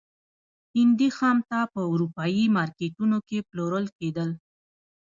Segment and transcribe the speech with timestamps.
[0.75, 4.29] هندي خامتا په اروپايي مارکېټونو کې پلورل کېدل.